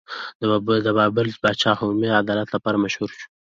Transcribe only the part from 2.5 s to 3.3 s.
لپاره مشهور شو.